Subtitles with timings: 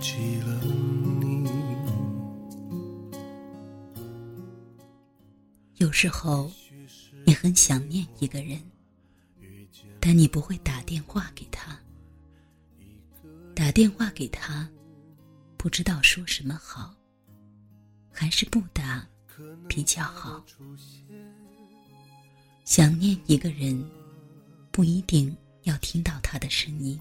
[0.00, 1.48] 记了你。
[5.76, 6.50] 有时候，
[7.24, 8.60] 你很想念一个人，
[10.00, 11.78] 但你不会打电话给他。
[13.54, 14.68] 打电话给他，
[15.56, 16.94] 不知道说什么好，
[18.12, 19.06] 还是不打
[19.68, 20.44] 比较好。
[22.64, 23.84] 想念一个人，
[24.70, 27.00] 不一定要听到他的声音。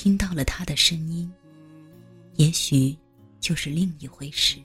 [0.00, 1.28] 听到了他的声音，
[2.36, 2.96] 也许
[3.40, 4.56] 就是另一回事。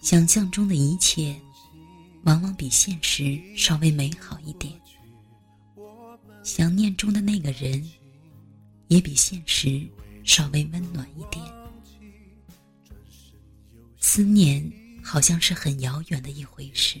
[0.00, 1.38] 想象中的一切，
[2.22, 4.72] 往往比现实稍微美好一点。
[6.42, 7.86] 想念中的那个人，
[8.88, 9.86] 也比现实
[10.24, 11.44] 稍微温暖一点。
[14.00, 14.66] 思念
[15.02, 16.98] 好像是很遥远的一回事，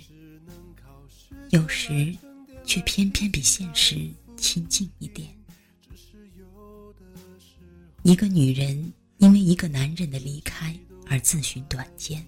[1.48, 2.14] 有时
[2.62, 5.34] 却偏偏比现实亲近一点。
[8.04, 12.22] 一个女人因为一个男人的离开而自寻短见，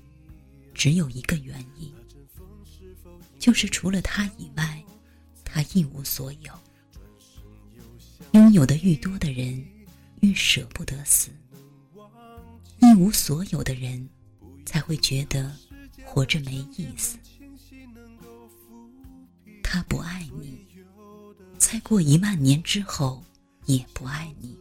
[0.73, 1.93] 只有一个原因，
[3.39, 4.83] 就是除了他以外，
[5.45, 6.51] 他一无所有。
[8.33, 9.63] 拥有的愈多的人，
[10.21, 11.29] 愈舍不得死；
[12.81, 14.09] 一无所有的人，
[14.65, 15.55] 才会觉得
[16.07, 17.19] 活着没意思。
[19.63, 20.59] 他不爱你，
[21.59, 23.23] 再过一万年之后，
[23.67, 24.57] 也不爱你。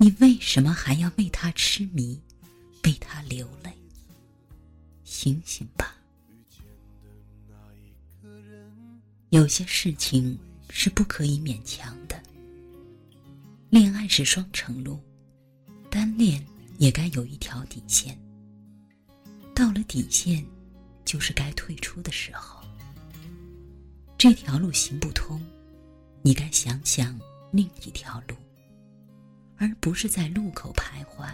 [0.00, 2.20] 你为什么还要为他痴迷，
[2.84, 3.72] 为他流泪？
[5.02, 5.96] 醒醒吧！
[9.30, 10.38] 有些事情
[10.70, 12.22] 是不可以勉强的。
[13.70, 15.00] 恋爱是双程路，
[15.90, 16.46] 单恋
[16.78, 18.16] 也该有一条底线。
[19.52, 20.46] 到了底线，
[21.04, 22.64] 就是该退出的时候。
[24.16, 25.44] 这条路行不通，
[26.22, 27.18] 你该想想
[27.50, 28.36] 另一条路。
[29.58, 31.28] 而不是在路口徘徊。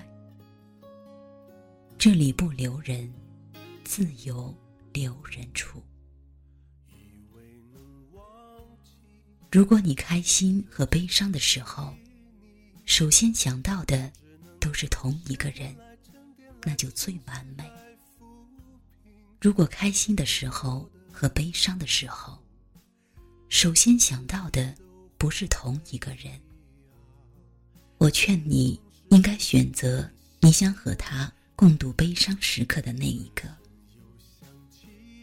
[1.99, 3.13] 这里不留人，
[3.85, 4.55] 自有
[4.93, 5.83] 留人处。
[9.51, 11.95] 如果你开心和悲伤的时候，
[12.87, 14.13] 首先想到的
[14.59, 15.77] 都是同一个人，
[16.65, 17.71] 那就最完美。
[19.41, 22.43] 如果开心的时候和悲伤的时候，
[23.49, 24.75] 首先想到的
[25.17, 26.41] 不是同一个人。
[28.05, 28.79] 我劝你
[29.09, 30.07] 应该选择
[30.41, 33.49] 你想和他共度悲伤时刻的那一个。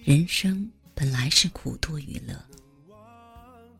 [0.03, 2.43] 人生本来是苦多于乐，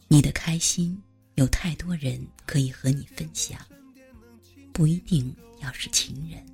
[0.08, 1.02] 你的开心
[1.34, 3.60] 有太多人可以和你分享，
[4.72, 6.46] 不一定要是情人。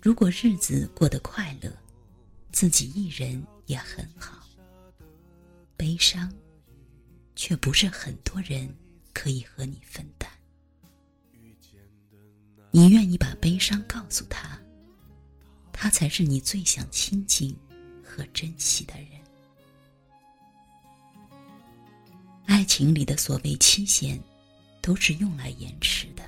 [0.00, 1.70] 如果日子过得快乐，
[2.52, 4.48] 自己一人也很好。
[5.76, 6.32] 悲伤，
[7.36, 8.74] 却不是很多人
[9.12, 10.31] 可以和你分担。
[12.74, 14.58] 你愿意把悲伤告诉他，
[15.72, 17.54] 他才是你最想亲近
[18.02, 19.08] 和珍惜的人。
[22.46, 24.18] 爱情里的所谓期限，
[24.80, 26.22] 都是用来延迟的。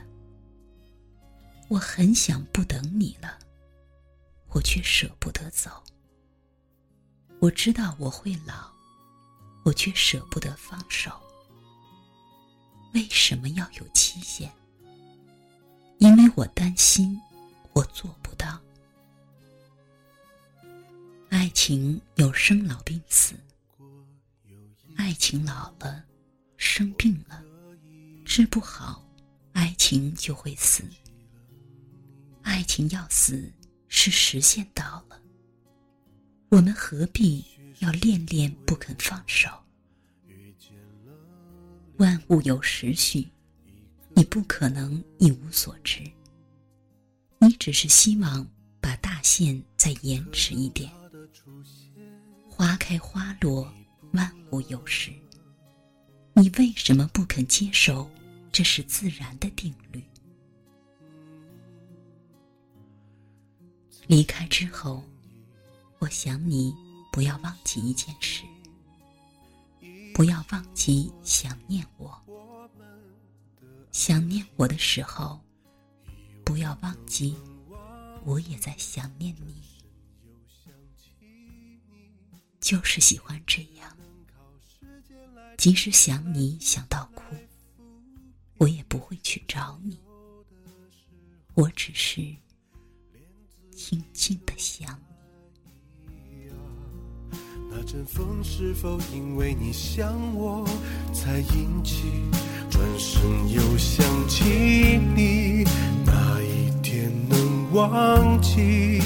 [1.68, 3.38] 我很想不等你了，
[4.50, 5.82] 我却舍不得走。
[7.40, 8.70] 我知道我会老，
[9.64, 11.10] 我却舍不得放手。
[12.92, 14.52] 为什么要有期限？
[15.98, 17.20] 因为我担心，
[17.72, 18.60] 我做不到。
[21.30, 23.34] 爱情有生老病死，
[24.96, 26.04] 爱情老了，
[26.56, 27.42] 生病了，
[28.24, 29.04] 治不好，
[29.52, 30.84] 爱情就会死。
[32.42, 33.50] 爱情要死，
[33.88, 35.20] 是时限到了。
[36.50, 37.44] 我们何必
[37.78, 39.48] 要恋恋不肯放手？
[41.96, 43.28] 万物有时序。
[44.14, 46.00] 你不可能一无所知，
[47.38, 48.46] 你只是希望
[48.80, 50.90] 把大限再延迟一点。
[52.48, 53.68] 花开花落，
[54.12, 55.12] 万物有时。
[56.32, 58.08] 你为什么不肯接受
[58.52, 60.02] 这是自然的定律？
[64.06, 65.02] 离开之后，
[65.98, 66.74] 我想你
[67.12, 68.44] 不要忘记一件事，
[70.14, 72.23] 不要忘记想念我。
[73.94, 75.40] 想念我的时候，
[76.44, 77.36] 不要忘记，
[78.24, 79.62] 我也在想念你。
[82.60, 83.96] 就是喜欢这样，
[85.56, 87.22] 即使想你想到哭，
[88.58, 89.96] 我也不会去找你。
[91.54, 92.20] 我只是
[93.70, 95.00] 静静的想
[96.18, 96.50] 你。
[97.70, 100.66] 那阵风是否因为你想我，
[101.14, 102.10] 才引起？
[102.74, 103.22] 转身
[103.52, 105.62] 又想起你，
[106.04, 106.12] 哪
[106.42, 109.00] 一天能忘记？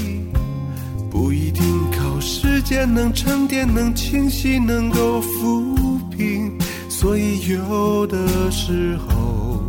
[1.11, 6.51] 不一定靠时间能沉淀，能清晰能够抚平。
[6.89, 9.63] 所以有的时候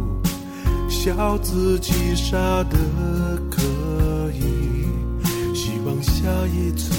[0.88, 2.38] 笑自己傻
[2.70, 2.78] 的
[3.52, 3.62] 可
[4.32, 6.96] 以，希望下一次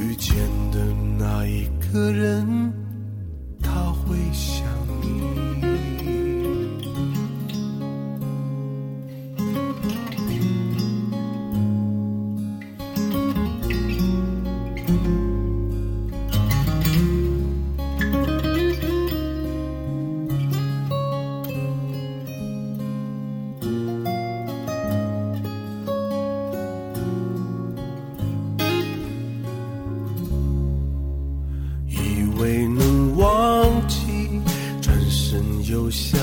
[0.00, 0.34] 遇见
[0.72, 0.78] 的
[1.18, 2.72] 那一个人。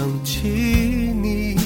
[0.05, 1.57] 想起你，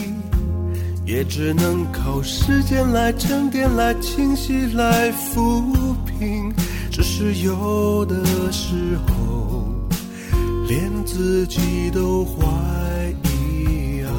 [1.05, 5.61] 也只能靠时间来沉淀、来清晰、来抚
[6.05, 6.49] 平。
[6.89, 9.67] 只是有的时候，
[10.69, 12.45] 连自己都怀
[13.25, 14.09] 疑啊，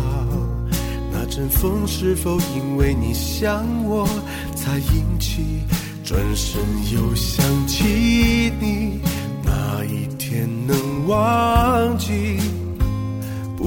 [1.11, 4.07] 那阵风是否因为你想我
[4.55, 5.63] 才引起？
[6.05, 6.61] 转身
[6.93, 9.01] 又想起你。
[9.47, 12.39] 哪一天能忘记？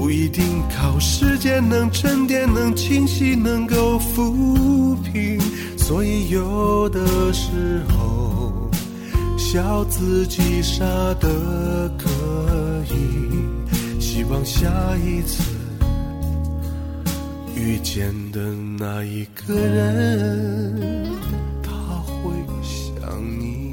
[0.04, 5.40] 不一定靠时间能沉淀能清晰能够抚平
[5.78, 8.70] 所以有的时候
[9.38, 10.84] 笑自己傻
[11.14, 12.10] 的可
[12.90, 14.68] 以希望下
[14.98, 15.42] 一次
[17.56, 18.42] 遇见的
[18.78, 21.16] 那一个人
[21.62, 21.72] 他
[22.04, 22.30] 会
[22.62, 23.63] 想你。